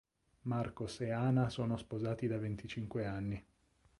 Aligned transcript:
Marcos 0.49 1.01
e 1.01 1.11
Ana 1.11 1.47
sono 1.51 1.77
sposati 1.77 2.25
da 2.25 2.39
venticinque 2.39 3.05
anni. 3.05 3.45